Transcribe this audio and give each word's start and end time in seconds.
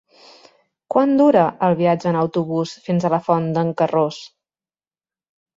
Quant 0.93 1.11
dura 1.19 1.43
el 1.67 1.77
viatge 1.83 2.09
en 2.13 2.17
autobús 2.23 2.73
fins 2.87 3.05
a 3.05 3.13
la 3.15 3.23
Font 3.29 3.47
d'en 3.59 3.73
Carròs? 3.83 4.19